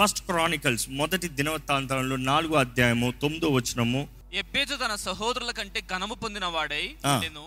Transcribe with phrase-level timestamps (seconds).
[0.00, 4.00] First Chronicles మొదటి దినవృత్తాంతంలో నాలుగో అధ్యాయము తొమ్మిదో వచనము.
[4.32, 6.84] ఎబ్బేజు తన సహోదరుల కంటే ఘనము పొందిన వాడై.
[7.24, 7.44] నేను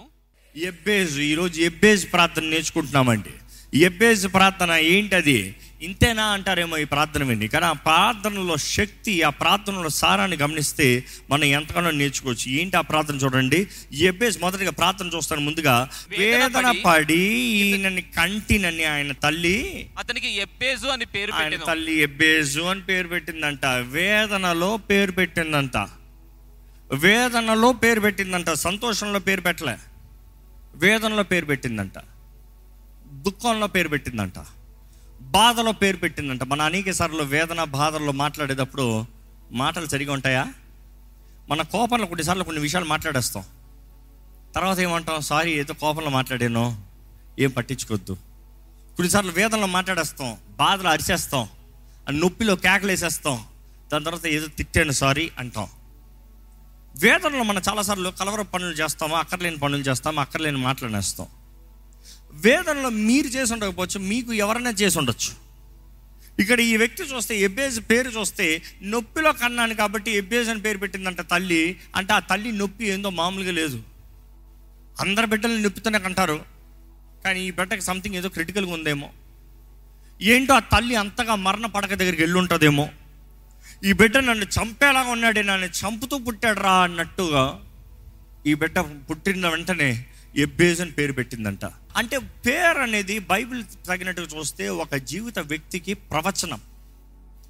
[0.56, 3.34] ఎబ్బేజ్ ఈరోజు ఎబ్బేజ్ ప్రార్థన నేర్చుకుంటున్నామండి.
[3.88, 5.40] ఎబ్బేజ్ ప్రార్థన ఏంటది?
[5.84, 7.48] ఇంతేనా అంటారేమో ఈ ప్రార్థన విని.
[7.48, 12.52] కానీ ఆ ప్రార్థనలో శక్తి ఆ ప్రార్థనలో సారాన్ని గమనిస్తే మనం ఎంతగానో నేర్చుకోవచ్చు.
[12.52, 13.68] ఏంటి ఆ ప్రార్థన చూడండి.
[13.94, 21.32] ఎబ్బేజ్ మొదటిగా ప్రార్థన చూస్తాను ముందుగా వేదన పడి ఈయనని కంటినని ఆయన తల్లి అతనికి ఎబ్బేజు అని పేరు
[21.32, 23.66] ఆయన తల్లి ఎబ్బేజు అని పేరు పెట్టిందంట.
[23.66, 25.78] వేదనలో పేరు పెట్టిందంట.
[26.94, 28.50] వేదనలో పేరు పెట్టిందంట.
[28.50, 29.76] సంతోషంలో పేరు పెట్టలే.
[30.76, 31.98] వేదనలో పేరు పెట్టిందంట.
[33.12, 34.34] దుఃఖంలో పేరు పెట్టిందంట.
[35.34, 36.44] బాధలో పేరు పెట్టిందంట.
[36.44, 39.06] మన అనేక సార్లు వేదన బాధల్లో మాట్లాడేటప్పుడు
[39.52, 40.54] మాటలు సరిగా ఉంటాయా?
[41.50, 43.44] మన కోపంలో కొన్నిసార్లు కొన్ని విషయాలు మాట్లాడేస్తాం.
[44.56, 45.22] తర్వాత ఏమంటాం?
[45.22, 46.82] సారీ ఏదో కోపంలో మాట్లాడాను.
[47.40, 48.14] ఏం పట్టించుకోవద్దు.
[48.96, 50.38] కొన్నిసార్లు వేదనలో మాట్లాడేస్తాం.
[50.50, 51.50] బాధలు అరిచేస్తాం.
[52.12, 53.46] నొప్పిలో కేకలేసేస్తాం.
[53.94, 55.68] దాని తర్వాత ఏదో తిట్టాను సారీ అంటాం.
[57.04, 59.16] వేదనలో మనం చాలాసార్లు కలవర పనులు చేస్తాము?
[59.16, 60.20] అక్కర్లేని పనులు చేస్తాము?
[60.20, 61.28] అక్కర్లేని మాట్లాడేస్తాం
[62.34, 65.32] వేదనలో మీరు చేసి ఉండకపోవచ్చు మీకు ఎవరైనా చేసి ఉండొచ్చు.
[66.42, 68.46] ఇక్కడ ఈ వ్యక్తి చూస్తే ఎబ్బేజ్ పేరు చూస్తే
[68.94, 71.64] నొప్పిలో కన్నాను కాబట్టి ఎబ్బేజ్ అని పేరు పెట్టిందంట తల్లి.
[71.96, 73.80] అంటే ఆ తల్లి నొప్పి ఏందో మామూలుగా లేదు.
[75.04, 76.40] అందరి బిడ్డలు నొప్పితోనే కంటారు.
[77.26, 79.10] కానీ ఈ బిడ్డకి సంథింగ్ ఏదో క్రిటికల్గా ఉందేమో.
[80.22, 82.86] ఏంటో ఆ తల్లి అంతగా మరణ పడక దగ్గరికి వెళ్ళి ఉంటుందేమో
[83.88, 87.44] ఈ బిడ్డ నన్ను చంపేలాగా ఉన్నాడే నన్ను చంపుతూ పుట్టాడు రా అన్నట్టుగా
[88.50, 89.90] ఈ బిడ్డ పుట్టిన వెంటనే
[90.38, 91.66] ఎబ్బేజ్ అని పేరు పెట్టిందంట.
[91.96, 96.62] అంటే పేరు అనేది బైబిల్ తగినట్టుగా చూస్తే ఒక జీవిత వ్యక్తికి ప్రవచనం.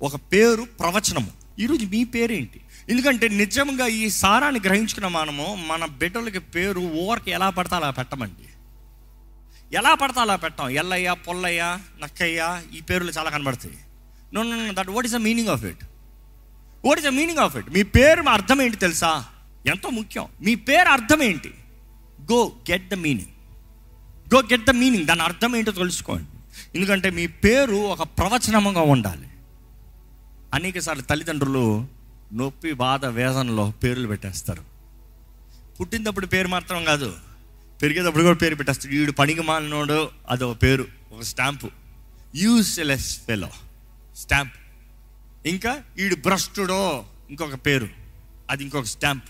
[0.01, 1.31] ఒక పేరు ప్రవచనము.
[1.59, 2.61] ఈరోజు మీ పేరేంటి?
[2.89, 8.49] ఎందుకంటే నిజంగా ఈ సారాన్ని గ్రహించుకున్న మనము మన బిడ్డలకి పేరు ఓవర్కి ఎలా పడతా అలా పెట్టమండి.
[9.75, 10.69] ఎలా పడతా అలా పెట్టాం.
[10.69, 13.77] ఎల్లయ్య పొల్లయ్య నక్కయ్య ఈ పేర్లు చాలా కనబడతాయి.
[14.33, 15.83] No no that what is the meaning of it
[16.85, 19.25] what is the meaning of it మీ పేరు అర్థం ఏంటి తెలుసా?
[19.65, 20.27] ఎంతో ముఖ్యం.
[20.41, 21.53] మీ పేరు అర్థం ఏంటి?
[22.31, 23.29] Go get the meaning
[24.35, 26.25] go get the meaning దాని అర్థం ఏంటో తెలుసుకోండి.
[26.75, 29.27] ఎందుకంటే మీ పేరు ఒక ప్రవచనముగా ఉండాలి.
[30.53, 31.87] అనేకసార్లు తల్లిదండ్రులు
[32.33, 34.63] నొప్పి బాధ వేదనలో పేర్లు పెట్టేస్తారు.
[35.79, 37.15] పుట్టినప్పుడు పేరు మాత్రం కాదు.
[37.81, 41.69] పెరిగేటప్పుడు కూడా పేరు పెట్టేస్తాడు వీడు పనికి మాలినోడు అదొక పేరు ఒక స్టాంపు.
[42.35, 43.49] యూస్లెస్ ఫెలో
[44.17, 44.53] స్టాంప్
[45.45, 47.87] ఇంకా వీడు భ్రష్టుడో ఇంకొక పేరు.
[48.49, 49.23] అది ఇంకొక స్టాంప్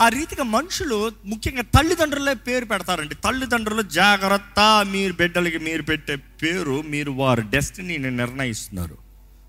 [0.00, 3.14] ఆ రీతిగా మనుషులు ముఖ్యంగా తల్లిదండ్రులే పేరు పెడతారండి.
[3.14, 8.98] తల్లిదండ్రులు జాగ్రత్త మీరు బిడ్డలకి మీరు పెట్టే పేరు మీరు వారి డెస్టినీని నిర్ణయిస్తున్నారు.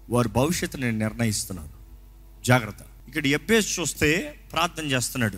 [0.09, 1.69] వారి భవిష్యత్తుని నిర్ణయిస్తున్నారు.
[2.45, 2.79] జాగ్రత్త.
[3.07, 5.38] ఇక్కడ ఎబ్బేసి చూస్తే ప్రార్థన చేస్తున్నాడు.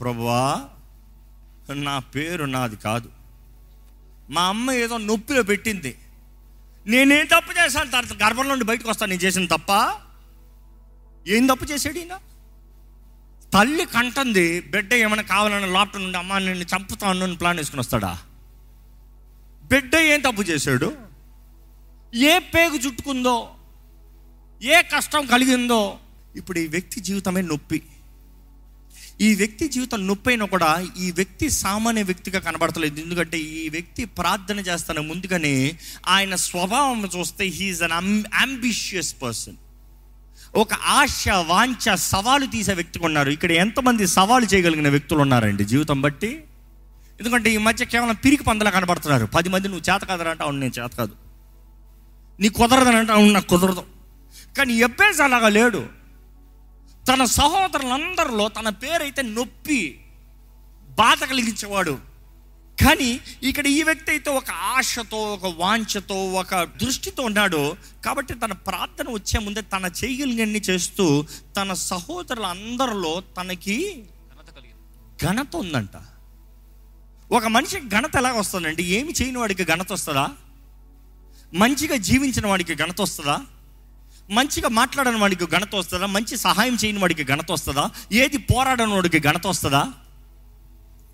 [0.00, 0.64] ప్రభువా
[1.74, 3.08] నా పేరు నాది కాదు.
[4.30, 5.98] మా అమ్మ ఏదో నొప్పిలో పెట్టింది.
[6.86, 7.90] నేనేం తప్పు చేశాను?
[7.90, 9.10] తర్వాత గర్భంలో నుండి బయటకు వస్తాను.
[9.10, 9.92] నేను చేసిన తప్ప?
[11.26, 12.18] ఏం తప్పు చేశాడు ఈయన?
[13.54, 18.18] తల్లి కంటుంది బిడ్డ ఏమైనా కావాలని లోపల నుండి అమ్మ నిన్ను చంపుతాను అని ప్లాన్ వేసుకుని వస్తాడా?
[19.64, 20.96] బిడ్డ ఏం తప్పు చేశాడు?
[22.14, 23.54] ఏ పేగు చుట్టుకుందో
[24.62, 25.98] ఏ కష్టం కలిగిందో
[26.36, 27.82] ఇప్పుడు ఈ వ్యక్తి జీవితమే నొప్పి.
[29.20, 33.00] ఈ వ్యక్తి జీవితం నొప్పి అయినా కూడా ఈ వ్యక్తి సామాన్య వ్యక్తిగా కనబడతలేదు.
[33.00, 39.56] ఎందుకంటే ఈ వ్యక్తి ప్రార్థన చేస్తాను ముందుగానే ఆయన స్వభావం చూస్తే హీఈస్ అన్ అంబిషియస్ పర్సన్
[40.54, 43.30] ఒక ఆశ వాంఛ సవాలు తీసే వ్యక్తి ఉన్నారు.
[43.30, 46.44] ఇక్కడ ఎంతమంది సవాలు చేయగలిగిన వ్యక్తులు ఉన్నారండి జీవితం బట్టి?
[47.20, 49.26] ఎందుకంటే ఈ మధ్య కేవలం పిరికి పందలా కనబడుతున్నారు.
[49.26, 51.14] పది మంది నువ్వు చేత కాదనంటే అవును నేను చేత కాదు.
[52.40, 53.84] నీ కుదరదనంటే అవును నాకు కుదరదు.
[54.58, 55.86] కానీ ఎబ్బేసి అలాగా లేడు?
[57.08, 60.00] తన సహోదరులందరిలో తన పేరైతే నొప్పి
[60.90, 62.11] బాధ కలిగించేవాడు.
[62.80, 67.76] కానీ ఇక్కడ ఈ వ్యక్తి అయితే ఒక ఆశతో ఒక వాంఛతో ఒక దృష్టితో ఉన్నాడు.
[68.04, 74.04] కాబట్టి తన ప్రార్థన వచ్చే ముందే తన చేయగలిగన్ని చేస్తూ తన సహోదరులందరిలో తనకి
[75.24, 75.96] ఘనత ఉందంట.
[77.32, 78.82] ఒక మనిషికి ఘనత ఎలాగ వస్తుందండి?
[78.82, 80.30] ఏమి చేయని వాడికి ఘనత వస్తుందా?
[81.54, 83.40] మంచిగా జీవించిన వాడికి ఘనత వస్తుందా?
[84.30, 86.06] మంచిగా మాట్లాడని వాడికి ఘనత వస్తుందా?
[86.06, 87.90] మంచి సహాయం చేయని వాడికి ఘనత వస్తుందా?
[88.12, 89.92] ఏది పోరాడని వాడికి ఘనత వస్తుందా?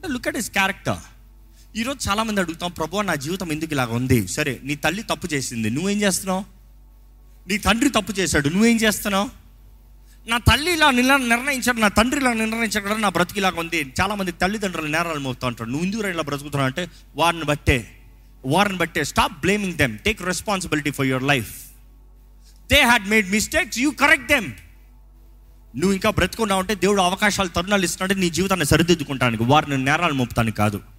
[0.07, 1.18] Look at his character.
[1.79, 4.29] ఈరోజు చాలామంది అడుగుతాం ప్రభు నా జీవితం ఎందుకు ఇలాగ ఉంది?
[4.29, 6.45] సరే నీ తల్లి తప్పు చేసింది నువ్వేం చేస్తున్నావు?
[7.49, 9.29] నీ తండ్రి తప్పు చేశాడు నువ్వేం చేస్తున్నావు?
[10.29, 13.95] నా తల్లి ఇలా నిల నిర్ణయించాడు నా తండ్రి ఇలా నిర్ణయించాడు కదా నా బ్రతికి ఇలాగ ఉంది.
[14.01, 16.67] చాలామంది తల్లిదండ్రులు నేరాలు మోపుతూ ఉంటారు నువ్వు ఎందుకు ఇలా బ్రతుకుతున్నావు?
[16.67, 17.79] అంటే వారిని బట్టే
[18.47, 21.55] వారిని బట్టే stop blaming them take responsibility for your life
[22.73, 24.53] they had made mistakes you correct them
[25.77, 30.98] నువ్వు ఇంకా బ్రతుకున్నావు అంటే దేవుడు అవకాశాలు తరుణాలు ఇస్తున్నాడు నీ జీవితాన్ని సరిదిద్దుకుంటానికి వారిని నేరాలు మోపుతానికి కాదు.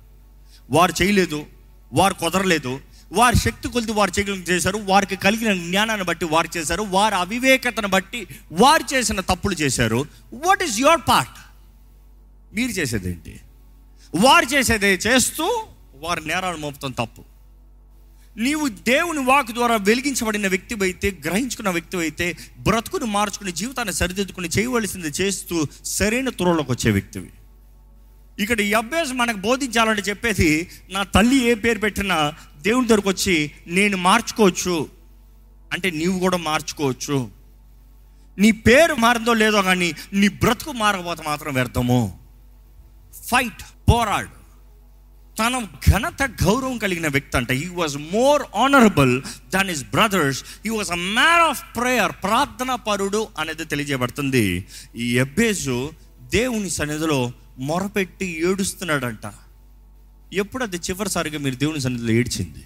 [0.70, 1.46] వారు చేయలేదు
[1.94, 2.80] వారు కుదరలేదు
[3.12, 8.28] వారి శక్తి కొలిది వారు చేయగలిగిన చేశారు వారికి కలిగిన జ్ఞానాన్ని బట్టి వారు చేశారు వారి అవివేకతను బట్టి
[8.52, 10.06] వారు చేసిన తప్పులు చేశారు.
[10.34, 11.38] వాట్ ఈస్ యువర్ పార్ట్
[12.56, 13.40] మీరు చేసేదేంటి?
[14.16, 17.24] వారు చేసేదే చేస్తూ వారి నేరాలు మోపుతాం తప్పు.
[18.38, 25.08] నీవు దేవుని వాక్ ద్వారా వెలిగించబడిన వ్యక్తి అయితే గ్రహించుకున్న వ్యక్తి అయితే బ్రతుకుని మార్చుకుని జీవితాన్ని సరిదిద్దుకుని చేయవలసింది
[25.08, 27.32] చేస్తూ సరైన త్రోలోకి వచ్చే వ్యక్తివి.
[28.40, 33.98] ఇక్కడ ఈ అభ్యాసం మనకు బోధించాలంటే చెప్పేది నా తల్లి ఏ పేరు పెట్టినా దేవుని దగ్గరకు వచ్చి నేను
[33.98, 34.90] మార్చుకోవచ్చు.
[35.74, 37.30] అంటే నీవు కూడా మార్చుకోవచ్చు.
[38.38, 42.20] నీ పేరు మారిందో లేదో కానీ నీ బ్రతుకు మారకపోతే మాత్రం వ్యర్థము.
[43.26, 44.40] ఫైట్ పోరాడు.
[45.40, 47.52] తన ఘనత గౌరవం కలిగిన వ్యక్తి అంట.
[47.52, 49.22] He was more honourable
[49.54, 54.66] than his brothers he was a man of prayer ప్రార్థనా పరుడు అనేది తెలియజేయబడుతుంది.
[54.96, 59.34] ఈ ఎబ్బేజు దేవుని సన్నిధిలో మొరపెట్టి ఏడుస్తున్నాడంట.
[60.34, 62.64] ఎప్పుడు అది చివరిసారిగా మీరు దేవుని సన్నిధిలో ఏడ్చింది?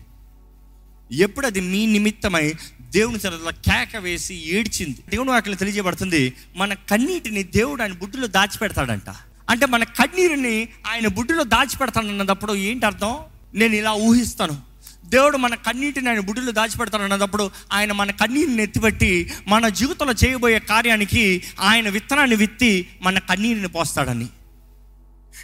[1.15, 4.97] ఎప్పుడు అది మీ నిమిత్తమై దేవుని సన్నిధిలో కేక వేసి ఏడ్చింది?
[5.09, 9.09] దేవుని వాక్యం తెలియజేయబడుతుంది మన కన్నీటిని దేవుడు ఆయన బుడ్డులో దాచిపెడతాడంట.
[9.49, 13.17] అంటే మన కన్నీరుని ఆయన బుడ్డులో దాచిపెడతానన్నప్పుడు ఏంటి అర్థం
[13.53, 14.57] నేను ఇలా ఊహిస్తాను.
[15.05, 21.89] దేవుడు మన కన్నీటిని ఆయన బుడ్డులో దాచిపెడతానన్నప్పుడు ఆయన మన కన్నీరుని ఎత్తిపెట్టి మన జీవితంలో చేయబోయే కార్యానికి ఆయన
[21.89, 24.27] విత్తనాన్ని విత్తి మన కన్నీరుని పోస్తాడని.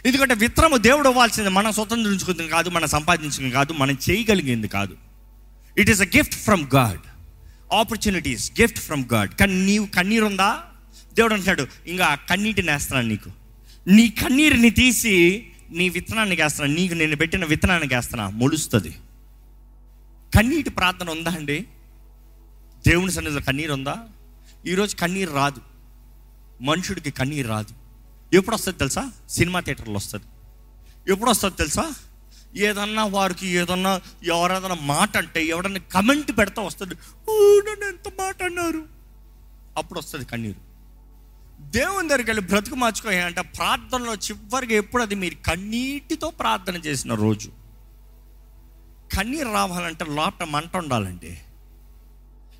[0.06, 4.96] ఎందుకంటే విత్తనము దేవుడు ఇవ్వాల్సింది మనం స్వతంత్రించుకుంది కాదు మనం సంపాదించుకుంది కాదు మనం చేయగలిగింది కాదు.
[5.78, 7.00] It is a gift from God
[7.74, 10.62] opportunities gift from God కానీ నీవు కన్నీరు ఉందా?
[11.14, 13.30] దేవుడు అంటాడు ఇంకా కన్నీటిని వేస్తున్నాను నీకు.
[13.88, 16.80] నీ కన్నీరుని తీసి నీ విత్తనానికి వేస్తున్నాను.
[16.80, 18.30] నీకు నేను పెట్టిన విత్తనానికి వేస్తున్నా.
[18.30, 18.94] మొలుస్తుంది.
[20.36, 21.66] కన్నీటి ప్రార్థన ఉందా అండి?
[22.86, 23.96] దేవుని సన్నిధిలో కన్నీరు ఉందా?
[24.66, 25.60] ఈరోజు కన్నీరు రాదు.
[26.60, 27.79] మనుషుడికి కన్నీరు రాదు.
[28.32, 29.10] ఎప్పుడు వస్తుంది తెలుసా?
[29.28, 30.26] సినిమా థియేటర్లో వస్తుంది
[31.12, 31.92] ఎప్పుడు వస్తుంది తెలుసా?
[32.56, 36.94] ఏదన్నా వారికి ఏదన్నా ఎవరేదన్నా మాట అంటే ఎవడన్నా కమెంట్ పెడతా వస్తుంది
[37.30, 38.84] "ఊ, నన్ను ఎంత మాట అన్నారు
[39.78, 40.70] అప్పుడు వస్తుంది కన్నీరు.
[41.60, 47.50] దేవుని దగ్గరికి వెళ్ళి బ్రతుకు మార్చుకోవాలి అంటే ప్రార్థనలో చివరికి ఎప్పుడు అది మీరు కన్నీటితో ప్రార్థన చేసిన రోజు.
[49.16, 51.38] కన్నీరు రావాలంటే లోపల మంట ఉండాలండి.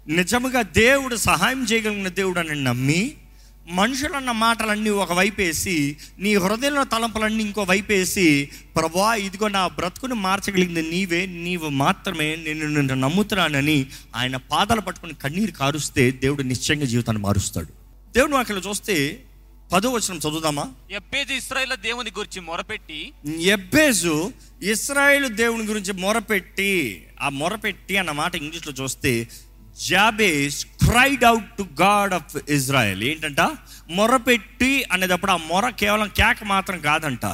[0.09, 3.17] నిజముగా దేవుడు సహాయం చేయగలిగిన దేవుడు అని నమ్మి
[3.71, 11.27] మనుషులన్న మాటలన్నీ ఒక వైపేసి నీ హృదయంలో తలంపులన్నీ ఇంకో వైపేసి ప్రభా ఇదిగో నా బ్రతుకుని మార్చగలిగింది నీవే
[11.27, 13.87] నీవు మాత్రమే నేను నిన్ను నమ్ముతున్నానని
[14.17, 17.67] ఆయన పాదాలు పట్టుకుని కన్నీరు కారుస్తే దేవుడు నిశ్చయంగా జీవితాన్ని మారుస్తాడు.
[18.15, 19.25] దేవుడు అక్కడ చూస్తే
[19.73, 20.73] పదో వచనం చదువుదామా?
[20.91, 23.13] ఎబ్బేజు ఇస్రాయేల్ దేవుని గురించి మొరపెట్టి.
[23.41, 24.33] ఎబ్బేజు
[24.63, 29.29] ఇస్రాయేల్ దేవుని గురించి మొరపెట్టి ఆ మొరపెట్టి అన్న మాట ఇంగ్లీష్లో చూస్తే
[29.89, 33.41] Jabez cried out to God of Israel ఏంటంట?
[33.91, 37.27] మొరపెట్టి అనేటప్పుడు ఆ మొర కేవలం కేక మాత్రం కాదంట.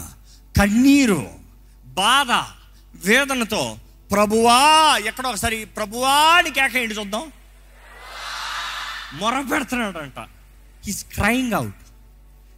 [0.58, 1.22] కన్నీరు
[2.00, 2.30] బాధ
[3.06, 3.62] వేదనతో
[4.12, 4.58] ప్రభువా
[5.06, 7.24] ఎక్కడో ఒకసారి ప్రభువా అని కేక ఏంటి చూద్దాం.
[9.20, 10.18] మొర పెడుతున్నాడంట.
[10.86, 11.82] He's crying out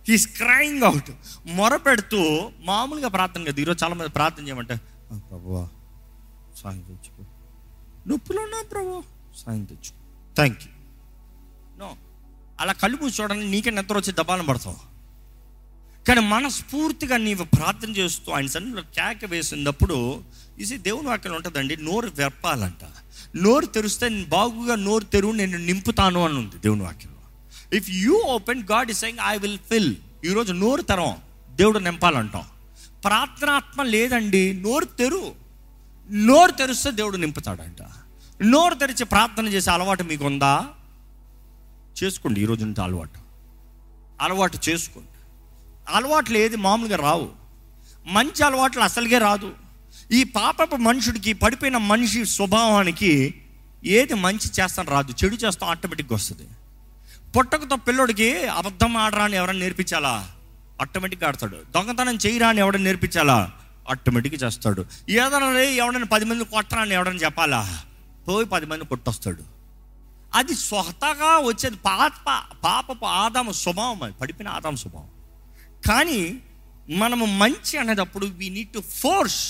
[0.08, 1.10] he's crying out
[1.46, 2.20] మొర పెడుతూ
[2.60, 3.60] మామూలుగా ప్రార్థన కదా.
[3.60, 4.76] ఈరోజు చాలా మంది ప్రార్థన చేయమంటే
[5.30, 5.62] ప్రభువా
[6.62, 7.22] సాయం తెచ్చుకో
[8.08, 9.17] నొప్పులు ఉన్నా ప్రభు.
[9.38, 9.98] సాయం తెచ్చుకో
[10.36, 10.72] థ్యాంక్ యూ
[11.78, 11.88] నో
[12.60, 14.80] అలా కళ్ళు మూసి చూడండి నీకే నిద్ర వచ్చి దబాలను పడతావు.
[16.08, 20.24] కానీ మనస్ఫూర్తిగా నీవు ప్రార్థన చేస్తూ ఆయన సన్నిధిలో కేక వేసినప్పుడు
[20.58, 22.84] ఇది దేవుని వాక్యం ఉంటుందండి నోరు వెప్పాలంట
[23.36, 27.22] నోరు తెరిస్తే నేను బాగుగా నోరు తెరువు నేను నింపుతాను అని ఉంది దేవుని వాక్యంలో.
[27.76, 31.16] If you open God is saying I will fill ఈరోజు నోరు తెరం
[31.56, 32.44] దేవుడు నింపాలంటాం.
[33.04, 35.34] ప్రార్థనాత్మ లేదండి నోరు తెరు
[36.10, 37.82] నోరు తెరిస్తే దేవుడు నింపుతాడంట.
[38.42, 40.66] నోరు తెరిచి ప్రార్థన చేసే అలవాటు మీకు ఉందా
[42.02, 43.18] చేసుకోండి ఈరోజు నుంచి అలవాటు.
[44.20, 45.08] అలవాటు చేసుకోండి.
[45.92, 47.28] అలవాట్లు ఏది మామూలుగా రావు.
[48.06, 49.52] మంచి అలవాట్లు అసలుగే రాదు.
[50.12, 53.34] ఈ పాపపు మనుషుడికి పడిపోయిన మనిషి స్వభావానికి
[53.84, 55.14] ఏది మంచి చేస్తాను రాదు.
[55.24, 56.48] చెడు చేస్తాం ఆటోమేటిక్గా వస్తుంది.
[57.38, 60.30] పుట్టకతో పిల్లోడికి అబద్ధం ఆడరా అని ఎవరైనా నేర్పించాలా?
[60.80, 61.56] ఆటోమేటిక్గా ఆడతాడు.
[61.70, 63.52] దొంగతనం చేయరా అని ఎవడని నేర్పించాలా?
[63.90, 64.86] ఆటోమేటిక్గా చేస్తాడు.
[65.08, 67.80] ఏదైనా రే ఎవడైనా పది మంది కొట్టరా అని ఎవడని చెప్పాలా?
[68.28, 69.44] పోయి పది మంది కొట్టొస్తాడు
[70.34, 72.28] అది స్వతగా వచ్చేది పాప
[72.64, 75.10] పాపపు ఆదాము స్వభావం అది పడిపోయిన ఆదాం స్వభావం.
[75.88, 76.20] కానీ
[76.88, 79.40] మనము మంచి అనేటప్పుడు we need to force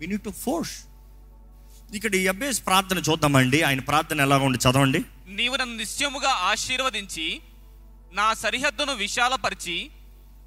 [0.00, 0.74] we need to force
[1.94, 3.62] ఇక్కడ ఈ అబ్బేస్ ప్రార్థన చూద్దామండి.
[3.62, 5.00] ఆయన ప్రార్థన ఎలా ఉండి చదవండి.
[5.28, 7.40] నీవు నన్ను నిశ్చయముగా ఆశీర్వదించి
[8.12, 9.90] నా సరిహద్దును విశాలపరిచి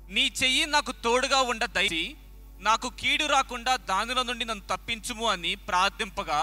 [0.09, 2.15] నీ చెయ్యి నాకు తోడుగా ఉండ దయచి
[2.59, 6.39] నాకు కీడు రాకుండా దానిలో నుండి నన్ను తప్పించుము అని ప్రార్థింపగా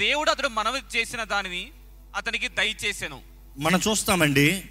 [0.00, 1.62] దేవుడు అతడు మనవి చేసిన దానిని
[2.16, 3.20] అతనికి దయచేసెను.
[3.58, 4.62] మనం చూస్తామండి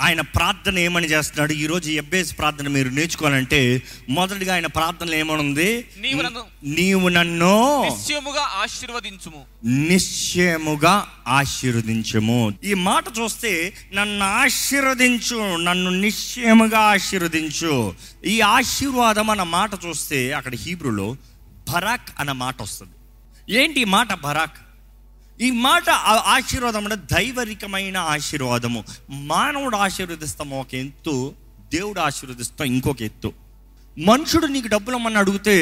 [0.00, 1.52] ఆయన ప్రార్థన ఏమని చేస్తున్నాడు?
[1.52, 7.52] ఈరోజు ఎబ్బేసి ప్రార్థన మీరు నేర్చుకోవాలంటే మొదటిగా ఆయన ప్రార్థనలో ఏమనుంది నీవు నన్ను నీవు నన్ను
[7.84, 9.40] నిశ్చయముగా ఆశీర్వదించుము.
[9.64, 10.94] నిశ్చయముగా
[11.28, 12.40] ఆశీర్వదించము.
[12.64, 17.94] ఈ మాట చూస్తే నన్ను ఆశీర్వదించు నన్ను నిశ్చయముగా ఆశీర్వదించు.
[18.26, 21.16] ఈ ఆశీర్వాదం అన్న మాట చూస్తే అక్కడ హీబ్రూలో
[21.72, 22.92] భరాక్ అన్న మాట వస్తుంది.
[23.56, 24.58] ఏంటి ఈ మాట భరాక్
[25.40, 25.90] ఈ మాట
[26.34, 28.84] ఆశీర్వాదం అంటే దైవరికమైన ఆశీర్వాదము.
[29.10, 31.34] మానవుడు ఆశీర్వదిస్తాం ఒక ఎత్తు
[31.74, 33.32] దేవుడు ఆశీర్వదిస్తాం ఇంకొక ఎత్తు.
[33.98, 35.54] మనుషుడు నీకు డబ్బులు అమ్మని అడిగితే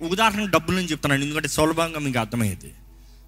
[0.00, 2.74] ఉదాహరణకు డబ్బులు అని చెప్తున్నాను ఎందుకంటే సులభంగా మీకు అర్థమయ్యేది.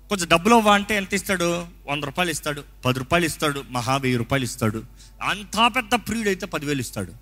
[0.08, 1.66] కొంచెం డబ్బులు అవ్వ అంటే ఎంత ఇస్తాడు?
[1.86, 4.84] వంద రూపాయలు ఇస్తాడు పది రూపాయలు ఇస్తాడు మహా వెయ్యి రూపాయలు ఇస్తాడు.
[5.22, 7.12] అంతా పెద్ద ప్రియుడు అయితే పదివేలు ఇస్తాడు.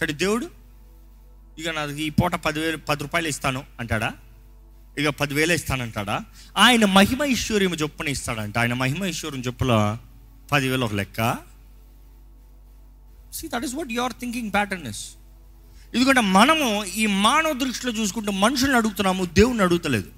[0.00, 0.50] కానీ దేవుడు
[1.58, 4.12] ఇక నాకు ఈ పూట పదివేలు పది రూపాయలు ఇస్తాను అంటాడా?
[4.98, 6.20] ఇక పదివేలు ఇస్తానంటాడా?
[6.58, 8.58] ఆయన మహిమ ఐశ్వర్యం చొప్పున ఇస్తాడంట.
[8.58, 9.98] ఆయన మహిమ ఐశ్వర్యం చొప్పుల
[10.52, 11.36] పదివేలు ఒక లెక్క.
[13.34, 15.06] See that is what your thinking pattern is
[15.94, 20.10] ఎందుకంటే మనము ఈ మానవ దృష్టిలో చూసుకుంటే మనుషుల్ని అడుగుతున్నాము దేవుణ్ణి అడుగుతలేదు.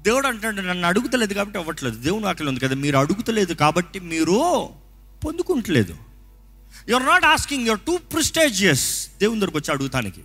[0.00, 1.96] దేవుడు అంటాడు నన్ను అడుగుతలేదు కాబట్టి అవ్వట్లేదు.
[1.96, 4.68] దేవుని వాక్యం ఉంది కదా మీరు అడుగుతలేదు కాబట్టి మీరు
[5.24, 5.96] పొందుకుంటలేదు.
[6.88, 10.20] You're not asking you're too prestigious దేవుని దగ్గరకు వచ్చి అడుగుతానికి.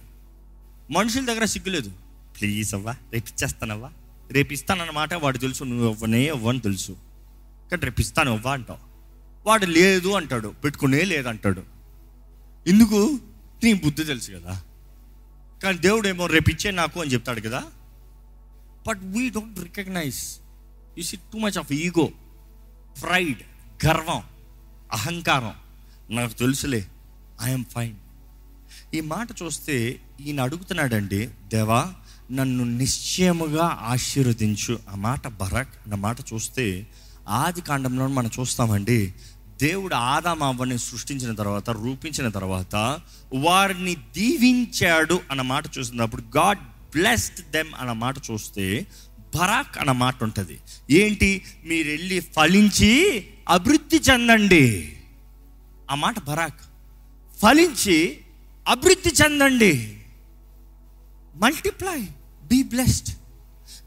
[0.91, 1.91] మనుషుల దగ్గర సిగ్గులేదు.
[2.39, 3.91] ప్లీజ్ అవ్వా రేపు ఇచ్చేస్తానవ్వా
[4.31, 6.91] రేపు ఇస్తానన్నమాట వాడు తెలుసు నువ్వు ఇవ్వనే ఇవ్వని తెలుసు.
[7.71, 8.79] కానీ రేపు ఇస్తాను ఇవ్వా అంటావు?
[9.47, 11.63] వాడు లేదు అంటాడు పెట్టుకునే లేదంటాడు
[12.67, 13.19] ఎందుకు?
[13.63, 14.63] నీ బుద్ధి తెలుసు కదా.
[15.63, 17.63] కానీ దేవుడు ఏమో రేపు ఇచ్చే నాకు అని చెప్తాడు కదా.
[18.87, 20.39] But we don't recognise
[20.97, 22.09] you see too much of ego
[23.01, 23.41] pride
[23.85, 24.23] గర్వం
[24.91, 25.55] అహంకారం.
[26.15, 26.87] నాకు తెలుసులే
[27.41, 27.95] ఐఎమ్ ఫైన్
[28.95, 31.95] ఈ మాట చూస్తే ఈయన అడుగుతున్నాడండి దేవా
[32.31, 34.79] నన్ను నిశ్చయముగా ఆశీర్వదించు.
[34.89, 36.87] ఆ మాట బరక్ అన్న మాట చూస్తే
[37.29, 39.13] ఆది కాండంలో మనం చూస్తామండి.
[39.61, 42.99] దేవుడు ఆదాం అవ్వని సృష్టించిన తర్వాత రూపించిన తర్వాత
[43.35, 46.59] వారిని దీవించాడు అన్న మాట చూసినప్పుడు గాడ్
[46.95, 48.87] బ్లెస్డ్ దెమ్ అన్న మాట చూస్తే
[49.35, 50.59] బరాక్ అన్న మాట ఉంటుంది.
[50.91, 51.41] ఏంటి?
[51.65, 54.97] మీరు వెళ్ళి ఫలించి అభివృద్ధి చెందండి.
[55.91, 56.61] ఆ మాట బరాక్.
[57.39, 58.17] ఫలించి
[58.67, 59.96] అభివృద్ధి చెందండి.
[61.37, 62.07] మల్టిప్లై
[62.43, 63.09] బీ బ్లెస్డ్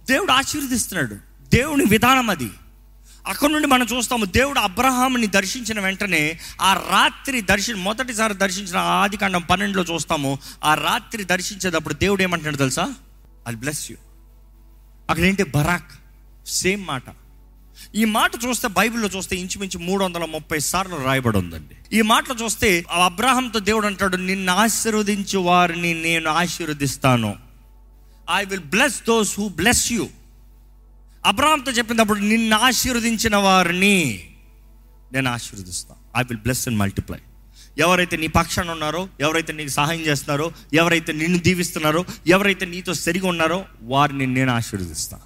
[0.08, 1.14] దేవుడు ఆశీర్వదిస్తున్నాడు.
[1.50, 2.50] దేవుని విధానం అది.
[3.26, 9.42] అక్కడ నుండి మనం చూస్తాము దేవుడు అబ్రహాంని దర్శించిన వెంటనే ఆ రాత్రి దర్శన మొదటిసారి దర్శించిన ఆది కాండం
[9.42, 12.94] పన్నెండులో చూస్తాము ఆ రాత్రి దర్శించేటప్పుడు దేవుడు ఏమంటున్నాడు తెలుసా?
[13.48, 13.96] ఐ బ్లెస్ యూ
[15.10, 15.90] అక్కడ ఏంటి బరాక్.
[16.46, 17.02] సేమ్ మాట.
[17.94, 22.84] ఈ మాట చూస్తే బైబిల్లో చూస్తే ఇంచుమించు మూడు వందల ముప్పై సార్లు రాయబడి ఉందండి ఈ మాటలు చూస్తే
[22.90, 23.08] ఆ
[23.58, 27.36] దేవుడు అంటాడు నిన్ను ఆశీర్వదించు వారిని నేను ఆశీర్వదిస్తాను.
[28.30, 30.08] I will bless those who bless you
[31.26, 34.24] అబ్రాహంతో చెప్పినప్పుడు నిన్ను ఆశీర్వదించిన వారిని
[35.12, 37.18] నేను ఆశీర్వదిస్తాను I will bless and multiply
[37.78, 43.66] ఎవరైతే నీ పక్షాన ఉన్నారో ఎవరైతే నీకు సహాయం చేస్తున్నారో ఎవరైతే నిన్ను దీవిస్తున్నారో ఎవరైతే నీతో సరిగా ఉన్నారో
[43.82, 45.22] వారిని నేను ఆశీర్వదిస్తాను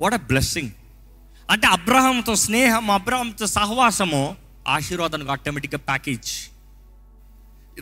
[0.00, 0.70] వాట్ అ బ్లెస్సింగ్
[1.50, 4.36] అంటే అబ్రహాంతో స్నేహం అబ్రహాంతో సహవాసము
[4.68, 6.50] ఆశీర్వాదానికి ఆటోమేటిక్గా ప్యాకేజ్.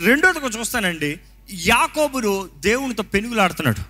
[0.04, 1.20] రెండోదిగా చూస్తానండి
[1.52, 3.82] యాకోబుడు దేవునితో పెనుగులాడుతున్నాడు.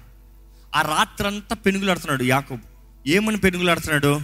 [0.76, 2.73] ఆ రాత్రంతా పెనుగులాడుతున్నాడు యాకోబు.
[3.09, 4.21] ఏమని పెనుగులాడుతున్నాడు?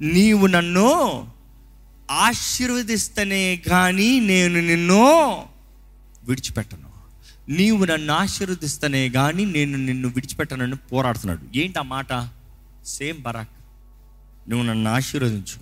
[0.00, 1.26] నీవు నన్ను
[2.10, 5.46] ఆశీర్వదిస్తనే కానీ నేను నిన్ను
[6.24, 6.92] విడిచిపెట్టను.
[7.48, 11.58] నీవు నన్ను ఆశీర్వదిస్తనే కానీ నేను నిన్ను విడిచిపెట్టనని పోరాడుతున్నాడు.
[11.58, 12.28] ఏంటి ఆ మాట?
[12.86, 13.48] సేమ్ బరాక్.
[14.48, 15.60] నువ్వు నన్ను ఆశీర్వదించు.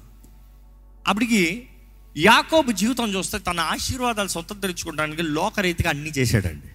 [1.09, 1.69] అప్పటికి
[2.17, 6.67] యాకోబు జీవితం చూస్తే తన ఆశీర్వాదాలు స్వతంత్రించుకోవడానికి లోకరీతిగా అన్నీ చేశాడండి.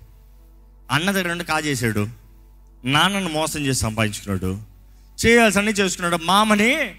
[0.92, 2.08] అన్న దగ్గర నుండి కాజేశాడు
[2.86, 4.62] నాన్నను మోసం చేసి సంపాదించుకున్నాడు.
[5.26, 6.24] చేయాల్సి చేసుకున్నాడు.
[6.24, 6.96] మామని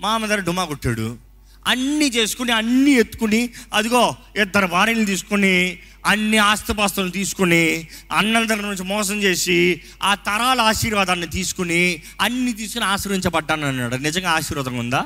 [0.00, 1.27] మామ దగ్గర డుమా కొట్టాడు.
[1.68, 9.22] అన్నీ చేసుకుని అన్నీ ఎత్తుకుని అదిగో ఇద్దరు వారిని తీసుకుని అన్ని ఆస్తిపాస్తులను తీసుకుని అన్నల దగ్గర నుంచి మోసం
[9.22, 13.96] చేసి ఆ తరాల ఆశీర్వాదాన్ని తీసుకుని అన్ని తీసుకుని ఆశీర్వించబడ్డాను అన్నాడు.
[13.96, 15.04] నిజంగా ఆశీర్వాదం ఉందా?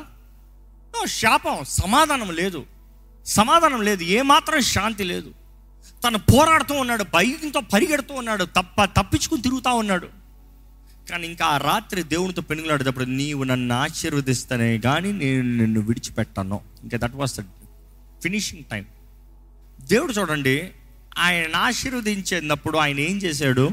[1.07, 2.64] శాపం సమాధానం లేదు.
[3.26, 4.02] సమాధానం లేదు.
[4.02, 5.31] ఏమాత్రం శాంతి లేదు.
[6.07, 10.22] తను పోరాడుతూ ఉన్నాడు భయంతో పరిగెడుతూ ఉన్నాడు తప్ప తప్పించుకుని తిరుగుతూ ఉన్నాడు.
[11.11, 16.61] కానీ ఇంకా ఆ రాత్రి దేవునితో పెనుగులాడేటప్పుడు నీవు నన్ను ఆశీర్వదిస్తానే కానీ నేను నిన్ను విడిచిపెట్టాను.
[16.82, 17.42] ఇంకా that was the
[18.23, 18.85] finishing time
[19.80, 20.71] దేవుడు చూడండి
[21.18, 23.71] ఆయన ఆశీర్వదించేటప్పుడు ఆయన ఏం చేశాడు?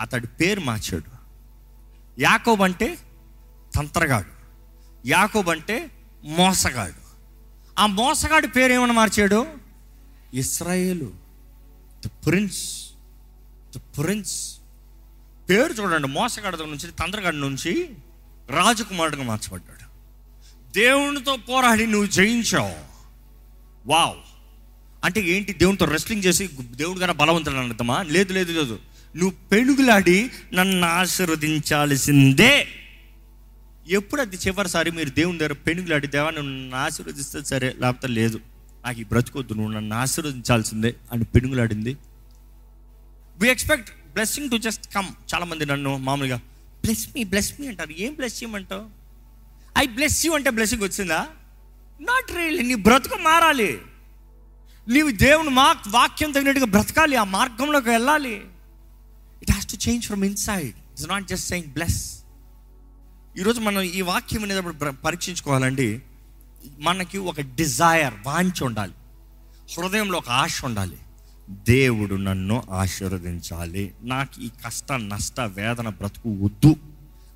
[0.00, 1.18] అతడి పేరు మార్చాడు.
[2.20, 2.98] యాకోబ్ అంటే
[3.74, 4.38] తంత్రగాడు.
[5.06, 5.90] యాకోబ్ అంటే
[6.24, 7.08] మోసగాడు.
[7.78, 9.46] ఆ మోసగాడి పేరు ఏమని మార్చాడు?
[10.34, 11.12] ఇస్రాయేలు.
[12.06, 12.90] ద ప్రిన్స్
[13.76, 14.47] ద ప్రిన్స్
[15.48, 17.88] పేరు చూడండి మోసగాడి నుంచి తంత్రగాడి నుంచి
[18.50, 19.88] రాజకుమారుడిగా మార్చబడ్డాడు.
[20.72, 22.74] దేవునితో పోరాడి నువ్వు జయించావు.
[23.86, 24.16] వావ్.
[25.04, 28.78] అంటే ఏంటి దేవునితో రెస్లింగ్ చేసి దేవుడు కన్నా బలవంతుడు అర్థమా లేదు లేదు లేదు.
[29.16, 32.66] నువ్వు పెనుగులాడి నన్ను ఆశీర్వదించాల్సిందే.
[33.88, 38.40] ఎప్పుడు అది చివరిసారి మీరు దేవుని దగ్గర పెనుగులాడి దేవా నువ్వు నన్ను ఆశీర్వదిస్తే సరే లేకపోతే లేదు.
[38.84, 41.96] నాకు ఈ బ్రతుకొద్దు నువ్వు నన్ను ఆశీర్వదించాల్సిందే అని పెనుగులాడింది.
[43.38, 46.36] We expect blessing to just come చాలా మంది నన్ను మామూలుగా
[46.84, 47.90] బ్లెస్ మీ బ్లెస్ మీ అంటారు.
[47.98, 48.86] ఏం బ్లెస్ చేయమంటావు
[49.78, 51.26] ఐ బ్లెస్ యూ అంటే బ్లెస్సింగ్ వచ్చిందా?
[52.00, 53.78] నాట్ రియల్లీ నీ బ్రతుకు మారాలి.
[54.88, 57.16] నీవు దేవుని మా వాక్యం తగినట్టుగా బ్రతకాలి.
[57.16, 58.34] ఆ మార్గంలోకి వెళ్ళాలి.
[59.42, 62.20] It has to change from inside it's not just saying bless
[63.38, 66.02] ఈరోజు మనం ఈ వాక్యం అనేటప్పుడు పరీక్షించుకోవాలండి.
[66.78, 68.92] మనకి ఒక డిజైర్ వాంఛ ఉండాలి.
[69.78, 70.98] హృదయంలో ఒక ఆశ ఉండాలి.
[71.48, 73.94] దేవుడు నన్ను ఆశీర్వదించాలి.
[74.02, 76.76] నాకు ఈ కష్ట నష్ట వేదన బ్రతుకు వద్దు.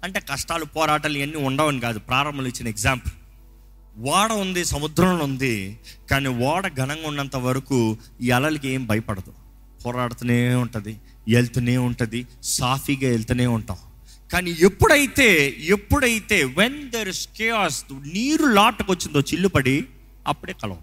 [0.05, 1.99] అంటే కష్టాలు పోరాటాలు ఇవన్నీ ఉండవని కాదు.
[1.99, 3.13] ప్రారంభంలో ఇచ్చిన ఎగ్జాంపుల్
[4.07, 9.33] ఓడ ఉంది సముద్రంలో ఉంది కానీ ఓడ ఘనంగా ఉన్నంత వరకు ఈ అలలకి ఏం భయపడదు.
[9.87, 10.97] పోరాడుతూనే ఉంటుంది
[11.29, 13.77] వెళ్తూనే ఉంటుంది సాఫీగా వెళ్తూనే ఉంటాం.
[14.33, 19.85] కానీ ఎప్పుడైతే ఎప్పుడైతే వెన్ దర్ ఇస్ కేయాస్ నీరు లాటకు వచ్చిందో చిల్లుపడి
[20.27, 20.79] అప్పుడే కలవం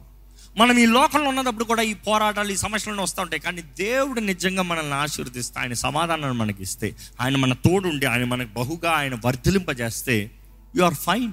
[0.57, 3.41] మనం ఈ లోకంలో ఉన్నప్పుడు కూడా ఈ పోరాటాలు ఈ సమస్యలను వస్తూ ఉంటాయి.
[3.41, 8.91] కానీ దేవుడు నిజంగా మనల్ని ఆశీర్వదిస్తే ఆయన సమాధానాన్ని మనకి ఇస్తే ఆయన మన తోడుండి ఆయన మనకు బహుగా
[8.91, 10.31] ఆయన వర్ధలింపజేస్తే
[10.75, 11.31] యు ఆర్ ఫైన్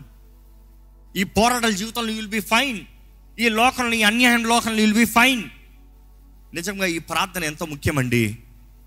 [1.16, 2.80] ఈ పోరాటాల జీవితంలో యుల్ బి ఫైన్
[3.38, 5.42] ఈ లోకంలో ఈ అన్యాయం లోకంలో యుల్ బి ఫైన్
[6.54, 8.38] నిజంగా ఈ ప్రార్థన ఎంతో ముఖ్యమండి.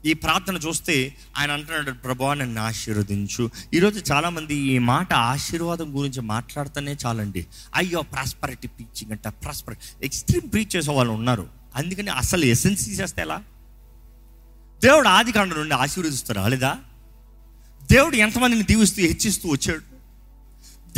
[0.06, 3.50] ఈ ప్రార్థన చూస్తే ఆయన అంటున్నాడు ప్రభా నన్ను ఆశీర్వదించు.
[3.74, 7.46] ఈరోజు చాలామంది ఈ మాట ఆశీర్వాదం గురించి మాట్లాడుతూనే చాలండి.
[7.76, 11.48] అయ్యో ప్రాస్పరిటీ పీచింగ్ అంట ప్రాస్పరి ఎక్స్ట్రీమ్ ప్రీచ్ చేసే వాళ్ళు ఉన్నారు.
[11.76, 13.44] అందుకని అసలు ఎసెన్స్ తీసేస్తే ఎలా?
[14.84, 16.48] దేవుడు ఆది కాండ నుండి ఆశీర్వదిస్తారా?
[16.48, 16.78] లేదా?
[17.92, 19.82] దేవుడు ఎంతమందిని దీవిస్తూ హెచ్చిస్తూ వచ్చాడు?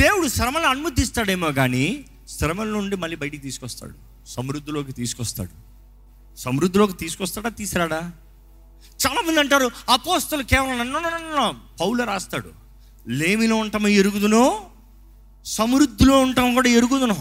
[0.01, 3.93] దేవుడు శ్రమను అనుమతిస్తాడేమో కానీ శ్రమల నుండి మళ్ళీ బయటికి తీసుకొస్తాడు.
[4.27, 5.71] సమృద్ధిలోకి తీసుకొస్తాడు.
[6.39, 8.11] సమృద్ధిలోకి తీసుకొస్తాడా తీసిరాడా
[9.03, 12.51] చాలా మంది అంటారు అపోస్తులు కేవలం నన్ను పౌలు రాస్తాడు
[13.07, 14.45] లేమిలో ఉంటాము ఎరుగుదును?
[15.45, 17.17] సమృద్ధిలో ఉంటాం కూడా ఎరుగుదును.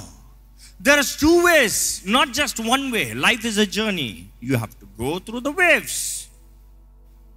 [0.83, 4.11] There are two ways not just one way life is a journey
[4.43, 6.01] you have to go through the waves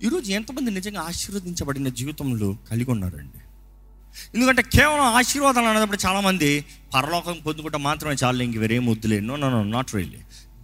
[0.03, 3.39] ఈరోజు ఎంతమంది నిజంగా ఆశీర్వదించబడిన జీవితంలో కలిగి ఉన్నారండి.
[4.36, 6.49] ఎందుకంటే కేవలం ఆశీర్వాదాలు అనేటప్పుడు చాలామంది
[6.93, 9.19] పరలోకం పొందుకుంటే మాత్రమే చాలు ఇంక వేరేం వద్దులే.
[9.19, 10.19] No no no not really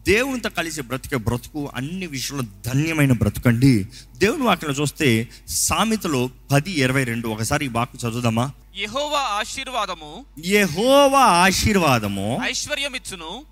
[0.07, 3.87] దేవునితో కలిసి బ్రతికే బ్రతుకు అన్ని విషయంలో ధన్యమైన బ్రతుకండి.
[4.17, 7.27] దేవుని వాక్యం చూస్తే సామెతలో పది ఇరవై రెండు.
[7.27, 8.51] ఒకసారి ఈ వాక్కు చదువుదామా?
[8.77, 12.39] యెహోవా ఆశీర్వాదము యెహోవా ఆశీర్వాదము.
[12.43, 13.43] ఐశ్వర్యమిచ్చును.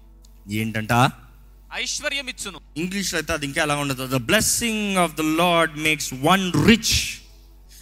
[0.52, 1.12] ఏంటంట?
[1.74, 2.60] ఐశ్వర్యమిచ్చును.
[2.78, 4.08] ఇంగ్లీష్లో అయితే అది ఇంకా ఎలా ఉండదు.
[4.08, 7.27] The blessing of the Lord makes one rich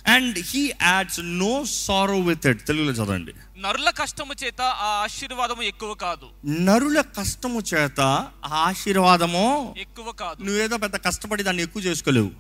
[0.08, 3.34] and he adds no sorrow with it తెలుగులో చదవండి.
[3.58, 6.30] నరుల కష్టము చేత ఆ ఆశీర్వాదము ఎక్కువ కాదు.
[6.48, 8.02] నరుల కష్టము చేత
[8.46, 10.44] ఆ ఆశీర్వాదము ఎక్కువ కాదు.
[10.44, 12.32] నువ్వేదో పెద్ద కష్టపడి దాన్ని ఎక్కువ చేసుకోలేవు.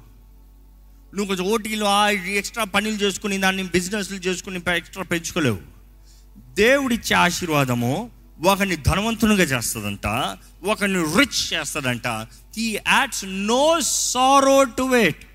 [1.15, 5.59] నువ్వు కొంచెం ఓటీలు ఎక్స్ట్రా పనులు చేసుకుని దాన్ని బిజినెస్లు చేసుకుని ఎక్స్ట్రా పెంచుకోలేవు.
[6.53, 8.11] దేవుడిచ్చే ఆశీర్వాదము
[8.43, 10.07] ఒకరిని ధనవంతునిగా చేస్తుందంట
[10.63, 12.27] ఒకరిని రిచ్ చేస్తుందంట.
[12.57, 15.25] ఈ adds no sorrow to wait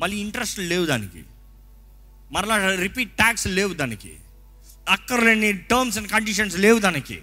[0.00, 1.22] మళ్ళీ ఇంట్రెస్ట్ లేవు దానికి.
[2.32, 4.12] మరలా రిపీట్ ట్యాక్స్ లేవు దానికి.
[4.88, 7.18] అక్కర్లేని టర్మ్స్ అండ్ కండిషన్స్ లేవు దానికి.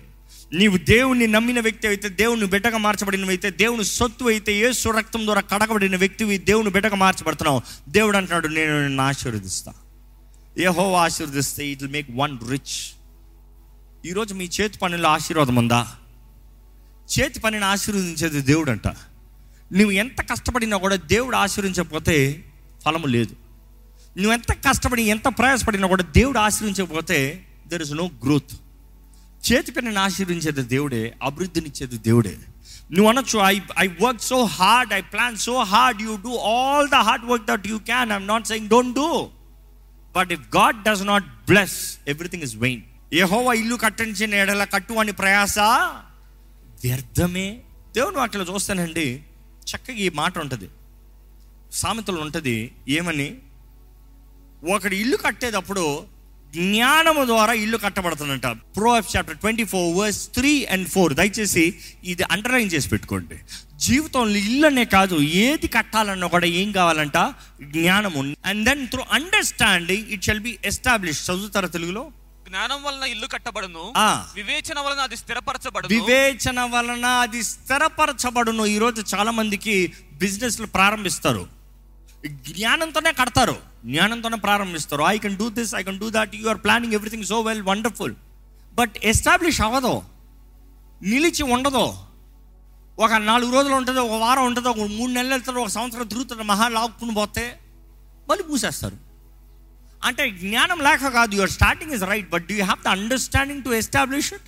[0.53, 5.41] నీవు దేవుణ్ణి నమ్మిన వ్యక్తి అయితే దేవుని బిడ్డగా మార్చబడిన అయితే దేవుని సొత్తు అయితే ఏసు రక్తం ద్వారా
[5.41, 7.61] కడగబడిన వ్యక్తివి దేవుని బిడ్డగా మార్చబడుతున్నావు.
[7.89, 9.73] దేవుడు అంటున్నాడు నేను నిన్ను ఆశీర్వదిస్తా.
[10.57, 12.95] ఏహో ఆశీర్వదిస్తే it will make one rich
[14.05, 15.87] ఈరోజు మీ చేతి పనిలో ఆశీర్వాదం ఉందా?
[17.19, 18.87] చేతి పనిని ఆశీర్వదించేది దేవుడు అంట
[19.73, 22.45] నువ్వు ఎంత కష్టపడినా కూడా దేవుడు ఆశీర్వించకపోతే
[22.85, 23.44] ఫలము లేదు.
[24.17, 28.53] నువ్వు ఎంత కష్టపడి ఎంత ప్రయాసపడినా కూడా దేవుడు ఆశీర్వించకపోతే దెర్ ఇస్ నో గ్రోత్
[29.51, 32.37] చేతి పనిని ఆశీర్వించేది దేవుడే అభివృద్ధినిచ్చేది దేవుడే.
[32.91, 36.95] నువ్వు అనొచ్చు I I work so hard I plan so hard you do all the
[36.95, 39.29] hard work that you can I'm not saying don't do
[40.15, 42.81] but if God does not bless everything is vain
[43.13, 45.59] ఏహోవా ఇల్లు కట్టించిన ఎడల కట్టు అని ప్రయాస
[46.83, 47.61] వ్యర్థమే.
[47.95, 49.23] దేవుని అట్లా చూస్తానండి
[49.71, 50.69] చక్కగా ఈ మాట ఉంటుంది.
[51.71, 53.37] సామెతలు ఉంటుంది ఏమని?
[54.67, 56.03] ఒకడు ఇల్లు కట్టేటప్పుడు
[56.51, 58.45] జ్ఞానము ద్వారా ఇల్లు కట్టబడుతుందంట.
[58.45, 61.13] Pro chapter twenty four verse three and four.
[61.13, 63.35] దయచేసి ఇది అండర్లైన్ చేసి పెట్టుకోండి.
[63.75, 67.17] జీవితంలో ఇల్లు అనే కాదు ఏది కట్టాలన్నా కూడా ఏం కావాలంట?
[67.63, 68.35] జ్ఞానము.
[68.45, 72.11] And then through understanding it shall be establish చదువుతారా తెలుగులో?
[72.49, 74.25] జ్ఞానం వలన ఇల్లు కట్టబడును ఆ.
[74.35, 75.99] వివేచన వలన అది స్థిరపరచబడును.
[75.99, 78.65] వివేచన వలన అది స్థిరపరచబడును.
[78.65, 81.54] ఈరోజు చాలా మందికి బిజినెస్లు ప్రారంభిస్తారు.
[82.27, 83.55] జ్ఞానంతోనే కడతారు.
[83.85, 85.03] జ్ఞానంతోనే ప్రారంభిస్తారు.
[85.03, 88.15] I can do this I can do that you are planning everything so well wonderful
[88.73, 90.01] but establish అవ్వదు
[91.01, 91.85] నిలిచి ఉండదు.
[92.99, 96.67] ఒక నాలుగు రోజులు ఉంటుంది ఒక వారం ఉంటుంది ఒక మూడు నెలలు వెళ్తారు ఒక సంవత్సరం తిరుగుతారు మహా
[96.67, 97.59] లాక్కుని పోతే
[98.29, 98.97] మళ్ళీ పూసేస్తారు
[100.05, 104.33] అంటే జ్ఞానం లేక కాదు your starting is right but you have the understanding to establish
[104.33, 104.47] it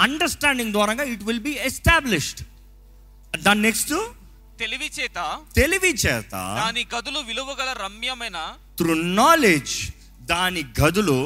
[0.00, 2.42] understanding ద్వారా ఇట్ విల్ బి ఎస్టాబ్లిష్డ్
[3.42, 3.92] దాని నెక్స్ట్
[4.58, 5.18] తెలివి చేత
[5.54, 8.38] తెలివి చేత దాని గదులు విలువగల రమ్యమైన
[8.78, 9.74] త్రూ నాలెడ్జ్
[10.32, 11.18] దాని గదులు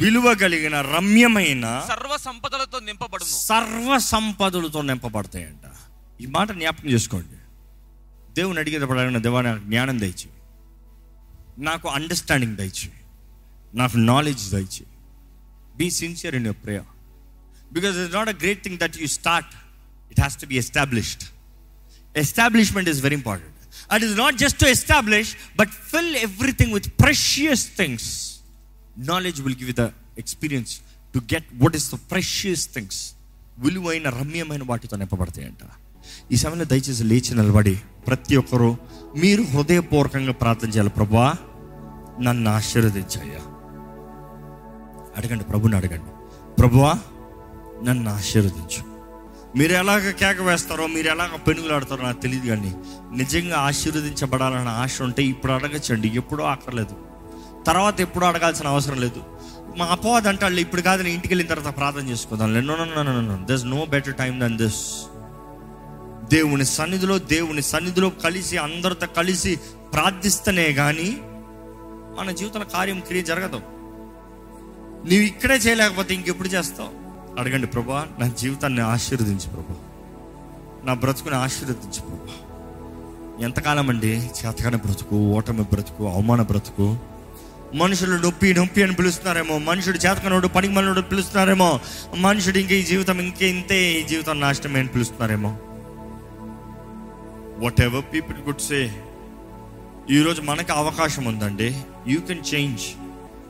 [0.00, 3.34] విలువ కలిగిన రమ్యమైన సర్వ సంపదలతో నింపబడును.
[3.48, 5.64] సర్వ సంపదలతో నింపబడతాయంట.
[6.20, 7.36] ఈ మాట జ్ఞాపకం చేసుకోండి.
[8.36, 10.28] దేవుని అడిగేటప్పుడు అడిగిన దేవా నాకు జ్ఞానం దయచి
[11.68, 12.88] నాకు అండర్స్టాండింగ్ దయచి
[13.74, 14.84] నాకు knowledge దయచి
[15.76, 16.90] be sincere in your prayer
[17.72, 19.52] because it's not a great thing that you start
[20.10, 21.24] it has to be established
[22.16, 23.54] establishment is very important
[23.92, 28.40] and is not just to establish but fill everything with precious things
[28.98, 30.80] knowledge will give the experience
[31.14, 33.12] to get what is the precious things
[33.58, 35.62] విలువైన రమ్యమైన వాటితో నింపబడతాయంట.
[36.32, 38.76] ఈ సమయంలో దయచేసి లేచి నిలబడి ప్రతి ఒక్కరూ
[39.16, 40.90] మీరు హృదయపూర్వకంగా ప్రార్థన చేయాలి.
[40.90, 41.34] ప్రభా
[42.20, 43.40] నన్ను ఆశీర్వదించాయా
[45.16, 46.10] అడగండి ప్రభుని అడగండి.
[46.60, 46.98] ప్రభువా
[47.82, 48.95] నన్ను ఆశీర్వదించు.
[49.56, 52.74] మీరు ఎలాగ కేక వేస్తారో మీరు ఎలాగ పెనుగులాడతారో నాకు తెలియదు కానీ
[53.16, 56.08] నిజంగా ఆశీర్వదించబడాలన్న ఆశ ఉంటే ఇప్పుడు అడగచ్చండి.
[56.08, 56.96] ఎప్పుడూ అక్కర్లేదు
[57.66, 59.22] తర్వాత ఎప్పుడూ అడగాల్సిన అవసరం లేదు.
[59.78, 62.66] మా అపవాదం అంటే వాళ్ళు ఇప్పుడు కాదు నేను ఇంటికి వెళ్ళిన తర్వాత ప్రార్థన చేసుకుందాం.
[62.66, 65.06] No no no no thus no better time than this
[66.32, 69.56] దేవుని సన్నిధిలో దేవుని సన్నిధిలో కలిసి అందరితో కలిసి
[69.92, 71.18] ప్రార్థిస్తేనే కానీ
[72.18, 73.60] మన జీవితంలో కార్యం క్రియ జరగదు.
[75.08, 77.05] నీవు ఇక్కడే చేయలేకపోతే ఇంకెప్పుడు చేస్తావు?
[77.38, 79.74] అడగండి ప్రభా నా జీవితాన్ని ఆశీర్వదించు ప్రభా.
[80.84, 82.32] నా బ్రతుకుని ఆశీర్వదించు ప్రభా.
[83.44, 86.98] ఎంతకాలం అండి చేతకాని బ్రతుకు ఓటమి బ్రతుకు అవమాన బ్రతుకు?
[87.74, 91.80] మనుషులు నొప్పి నొప్పి అని పిలుస్తున్నారేమో మనుషుడు చేతకనోడు పనికి మనోడు పిలుస్తున్నారేమో
[92.14, 95.56] మనుషుడు ఇంక ఈ జీవితం ఇంకే ఇంతే ఈ జీవితం నాశనమే అని పిలుస్తున్నారేమో?
[97.58, 99.02] Whatever people good say
[100.10, 101.80] ఈరోజు మనకు అవకాశం ఉందండి.
[102.08, 102.82] యూ కెన్ చేంజ్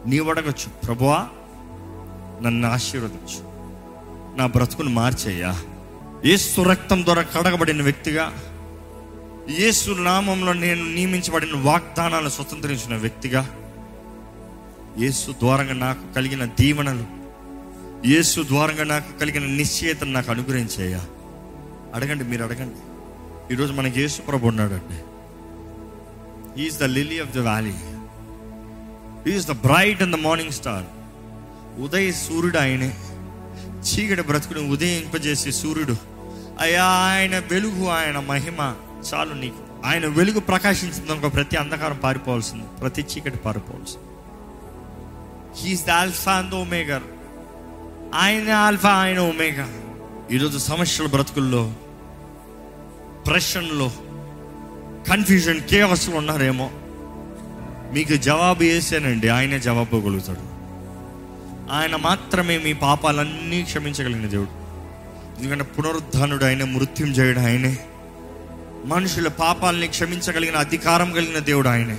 [0.09, 1.27] నీవు అడగచ్చు ప్రభువా
[2.43, 3.56] నన్ను ఆశీర్వదించు.
[4.37, 5.61] నా బ్రతుకును మార్చేయ్యా.
[6.25, 8.33] ఏసు రక్తం ద్వారా కడగబడిన వ్యక్తిగా
[9.61, 13.49] యేసు నామంలో నేను నియమించబడిన వాగ్దానాలను స్వతంత్రించిన వ్యక్తిగా
[14.99, 17.05] యేసు ద్వారంగా నాకు కలిగిన దీవెనలు
[18.07, 21.01] యేసు ద్వారంగా నాకు కలిగిన నిశ్చయతను నాకు అనుగ్రహించేయ్యా.
[21.95, 22.77] అడగండి మీరు అడగండి.
[23.55, 24.99] ఈరోజు మనకి యేసు ప్రభు ఉన్నాడండి.
[26.63, 27.75] Is the lily of the valley
[29.37, 30.85] is the bright and the morning star
[31.81, 32.95] ఉదయ సూర్యుడు ఆయనే.
[33.87, 35.97] చీకటి బ్రతుకును ఉదయింపజేసే సూర్యుడు.
[36.61, 38.75] అయ్యా ఆయన వెలుగు ఆయన మహిమ
[39.15, 39.87] చాలు నీకు.
[39.87, 44.07] ఆయన వెలుగు ప్రకాశించింది అనుకో ప్రతి అంధకారం పారిపోవాల్సింది ప్రతి చీకటి పారిపోవాల్సింది.
[45.61, 47.03] He's the alpha and omega
[48.15, 49.69] ఆయన ఆల్ఫా ఆయన ఒమేగా
[50.31, 51.75] ఈరోజు సమస్యల బ్రతుకుల్లో
[53.27, 53.93] ప్రశ్నలో
[55.09, 56.71] కన్ఫ్యూజన్ కేవస్లో ఉన్నారేమో.
[57.95, 60.46] మీకు జవాబు వేసానండి ఆయనే జవాబు ఇవ్వగలుగుతాడు.
[61.71, 64.67] ఆయన మాత్రమే మీ పాపాలన్నీ క్షమించగలిగిన దేవుడు.
[65.39, 67.79] ఎందుకంటే పునరుద్ధానుడు ఆయన మృత్యుం చేయడం ఆయనే.
[68.85, 71.99] మనుషుల పాపాలని క్షమించగలిగిన అధికారం కలిగిన దేవుడు ఆయనే.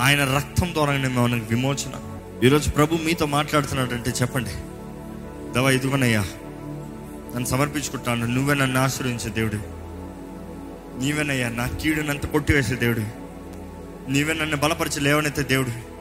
[0.00, 2.20] ఆయన రక్తం ద్వారానే మేము విమోచన.
[2.44, 4.50] ఈరోజు ప్రభు మీతో మాట్లాడుతున్నాడంటే చెప్పండి.
[5.52, 6.20] దవా ఇదిగోనయ్యా
[7.34, 9.56] నన్ను సమర్పించుకుంటాను నువ్వే నన్ను ఆశ్రయించే దేవుడు.
[11.00, 13.00] నీవేనయ్యా నా కీడునంత కొట్టివేసే దేవుడు.
[14.10, 15.95] నీవే నన్ను బలపరిచి లేవనైతే దేవుడు.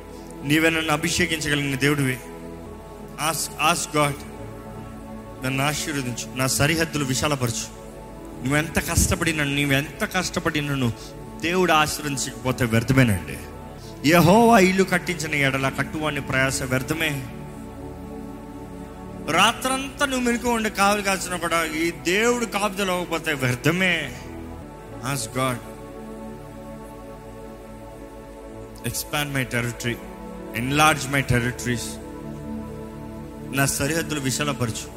[0.45, 2.17] నీవే నన్ను అభిషేకించగలిగిన దేవుడివి?
[3.21, 4.15] ఆస్ ఆస్ గాడ్
[5.45, 6.35] నన్ను ఆశీర్వదించు.
[6.35, 7.85] నా సరిహద్దులు విశాలపరచు.
[8.43, 10.93] నువ్వెంత కష్టపడి నన్ను నువ్వెంత కష్టపడి నన్ను
[11.41, 13.37] దేవుడు ఆశీర్వదించకపోతే వ్యర్థమేనండి.
[14.09, 17.09] యహోవా ఇల్లు కట్టించిన ఎడల కట్టువాడిని ప్రయాస వ్యర్థమే.
[19.31, 24.21] రాత్రంతా నువ్వు మెనుకు ఉండి కావలి కాల్చిన కూడా ఈ దేవుడు కాపుదలు అవ్వకపోతే వ్యర్థమే.
[25.05, 25.59] As God
[28.87, 29.95] expand my territory
[30.55, 31.89] enlarge my territories
[33.57, 34.95] నా సరిహద్దులు విశాలపరచు.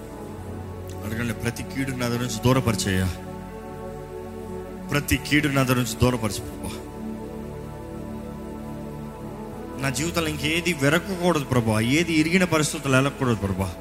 [1.04, 3.06] అడగండి ప్రతి కీడు నా దగ్గర నుంచి దూరపరిచేయా
[4.90, 6.70] ప్రతి కీడు నా దగ్గర నుంచి దూరపరచు ప్రభా.
[9.82, 11.80] నా జీవితంలో ఇంకేది వెరకకూడదు ప్రభా.
[11.80, 13.74] ఏది ఇరిగిన పరిస్థితులు వెళ్ళకూడదు ప్రభా.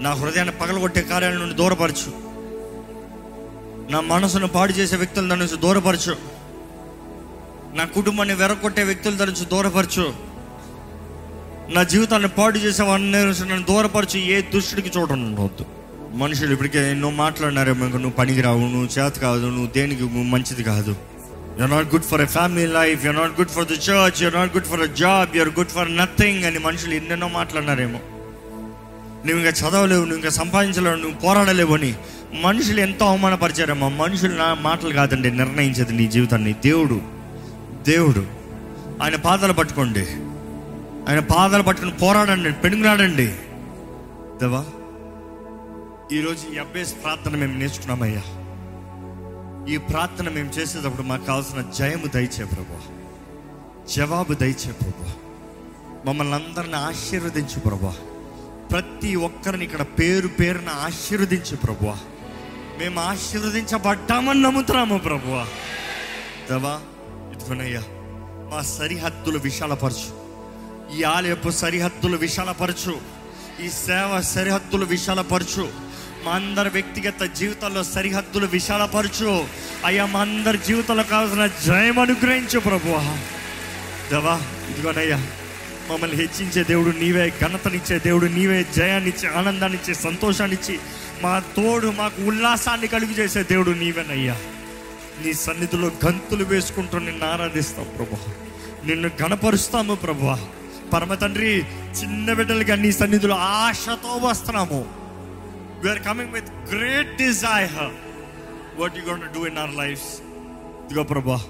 [0.00, 2.12] నా హృదయాన్ని పగలగొట్టే కార్యాల నుండి దూరపరచు.
[3.92, 6.36] నా మనసును పాడు చేసే వ్యక్తుల దాని నుంచి దూరపరచు.
[7.76, 10.04] నా కుటుంబాన్ని వెరగొట్టే వ్యక్తుల తరచు నుంచి దూరపరచు.
[11.68, 14.18] నా జీవితాన్ని పాడు చేసే వాడిని నన్ను దూరపరచు.
[14.18, 15.64] ఏ దుష్టుడికి చూడవద్దు
[16.12, 20.96] మనుషులు ఇప్పటికే ఎన్నో మాట్లాడినారేమో ఇంక నువ్వు పనికి రావు నువ్వు చేత కాదు నువ్వు దేనికి మంచిది కాదు.
[21.58, 24.56] You're not good for a family life you're not good for the church you're not
[24.56, 28.00] good for a job you're good for nothing అని మనుషులు ఎన్నెన్నో మాట్లాడినారేమో.
[29.26, 31.94] నువ్వు ఇంకా చదవలేవు నువ్వు ఇంకా సంపాదించలేవు నువ్వు పోరాడలేవు అని
[32.42, 36.52] మనుషులు ఎంతో అవమానపరిచారమ్మా మనుషులు నా మాటలు కాదండి నిర్ణయించేది నీ జీవితాన్ని.
[36.52, 37.15] దేవుడు
[37.86, 38.26] దేవుడు.
[39.02, 40.06] ఆయన పాదాలు పట్టుకోండి.
[41.08, 43.26] ఆయన పాదాలు పట్టుకుని పోరాడండి పెనుగులాడండి.
[44.40, 44.64] దేవా
[46.12, 48.22] ఈరోజు ఈ అభ్యాస ప్రార్థన మేము నేర్చుకున్నామయ్యా.
[49.74, 52.80] ఈ ప్రార్థన మేము చేసేటప్పుడు మాకు కావాల్సిన జయము దయచే ప్రభా.
[53.96, 55.12] జవాబు దయచే ప్రభా.
[56.06, 57.94] మమ్మల్ని అందరిని ఆశీర్వదించు ప్రభా.
[58.70, 61.98] ప్రతి ఒక్కరిని ఇక్కడ పేరు పేరున ఆశీర్వదించు ప్రభా.
[62.78, 65.46] మేము ఆశీర్వదించబడ్డామని నమ్ముతున్నాము ప్రభువా
[66.50, 66.80] దేవా
[67.36, 67.82] ఇదిగోనయ్యా
[68.52, 70.26] మా సరిహద్దులు విశాలపరచు.
[70.98, 72.98] ఈ ఆలయపు సరిహద్దులు విశాలపరచు.
[73.64, 75.68] ఈ సేవ సరిహద్దులు విశాలపరచు.
[76.24, 79.44] మా అందరి వ్యక్తిగత జీవితాల్లో సరిహద్దులు విశాలపరచు.
[79.84, 83.18] అయ్యా మా అందరి జీవితంలో కావాల్సిన జయం అనుగ్రహించు ప్రభువా.
[84.10, 85.26] దేవా ఇదిగోనయ్యా
[85.90, 90.78] మమ్మల్ని హెచ్చించే దేవుడు నీవే ఘనతనిచ్చే దేవుడు నీవే జయాన్నిచ్చే ఆనందాన్నిచ్చే సంతోషాన్నిచ్చి
[91.22, 94.36] మా తోడు మాకు ఉల్లాసాన్ని కలుగు చేసే దేవుడు నీవేనయ్యా.
[95.24, 98.16] నీ సన్నిధిలో గంతులు వేసుకుంటూ నిన్ను ఆరాధిస్తాం ప్రభు.
[98.86, 100.48] నిన్ను గణపరుస్తాము ప్రభా.
[100.92, 101.64] పరమ తండ్రి
[102.02, 104.84] చిన్న బిడ్డలుగా నీ సన్నిధిలో ఆశతో వస్తున్నాము.
[105.84, 107.90] We're coming with great desire
[108.80, 110.20] what you gonna do in our lives
[110.86, 111.40] ఇదిగో ప్రభా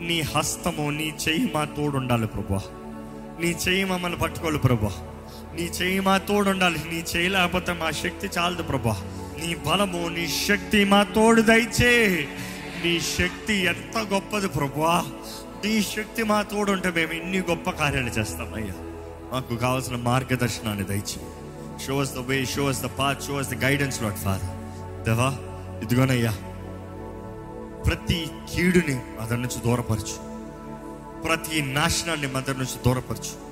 [0.00, 2.60] నీ హస్తము నీ చెయ్యి మా తోడు ఉండాలి ప్రభా.
[3.40, 4.90] నీ చెయ్యి మమ్మల్ని పట్టుకోవాలి ప్రభా.
[5.54, 9.02] నీ చెయ్యి మా తోడు ఉండాలి నీ చెయ్యి లేకపోతే మా శక్తి చాలదు ప్రభా.
[9.44, 12.28] నీ బలము నీ శక్తి మా తోడు దయచే.
[12.84, 15.04] నీ శక్తి ఎంత గొప్పది ప్రభువా
[15.64, 18.74] నీ శక్తి మా తోడు ఉంటే మేము ఇన్ని గొప్ప కార్యాలు చేస్తామయ్యా
[19.32, 21.20] మాకు కావాల్సిన మార్గదర్శనాన్ని దయచి
[21.86, 24.54] show us the way show us the path show us the guidance lord father
[25.04, 25.28] దేవా
[25.82, 26.32] ఇదిగోనయ్యా.
[27.86, 30.16] ప్రతి కీడుని అతని నుంచి దూరపరచు.
[31.20, 33.48] ప్రతి నాశనాన్ని మదర్ నుంచి దూరపరచు.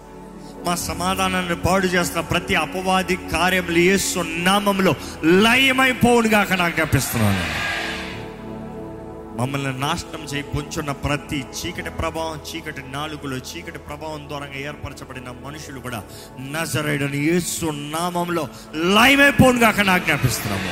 [0.66, 7.75] మా సమాధానాన్ని పాడు చేస్తున్న ప్రతి అపవాది కార్యములు ఏ సున్నామంలో లయమైపోవునుగాక నాకు జ్ఞాపిస్తున్నాను.
[9.38, 16.04] మమ్మల్ని నాశనం చేయి పొంచున్న ప్రతి చీకటి ప్రభావం చీకటి నాలుగులో చీకటి ప్రభావం ద్వారా ఏర్పరచబడిన మనుషులు కూడా
[16.40, 20.70] నజరైడని యేసు నామంలో లయమైపోనుగా అక్కడ ఆజ్ఞాపిస్తున్నాము.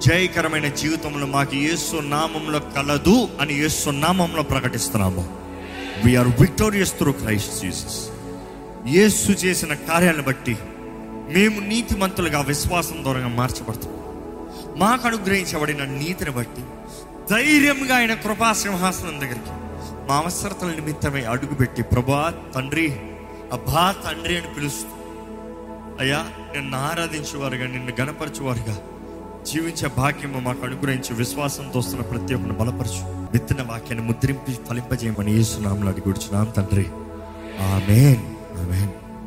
[0.00, 5.24] జయకరమైన జీవితంలో మాకు యేసు నామంలో కలదు అని యేసు నామంలో ప్రకటిస్తున్నాము.
[6.04, 8.00] We're victorious through Christ Jesus
[8.86, 10.56] Yesu చేసిన కార్యాలను బట్టి
[11.36, 13.97] మేము నీతిమంతులుగా విశ్వాసం దూరంగా మార్చబడుతున్నాం.
[14.78, 16.62] మాకు అనుగ్రహించబడిన నీతిని బట్టి
[17.30, 19.50] ధైర్యంగా ఆయన కృపా సింహాసనం దగ్గరికి
[20.08, 23.00] మా అవసరతల నిమిత్తమై అడుగుపెట్టి ప్రభా తండ్రి
[23.52, 24.88] అబ్బా తండ్రి అని పిలుస్తూ
[26.00, 28.78] అయ్యా నిన్ను ఆరాధించేవారుగా నిన్ను గణపరచేవారుగా
[29.46, 33.28] జీవించే భాగ్యం మాకు అనుగ్రహించి విశ్వాసంతో వస్తున్న ప్రతి ఒక్కరిని బలపరచు.
[33.32, 36.14] విత్తన వాక్యాన్ని ముద్రింపి ఫలింపజేయమని యేసునామలు అడిగి
[36.56, 36.86] తండ్రి.
[37.60, 38.26] ఆమెన్.
[38.58, 39.07] ఆమెన్.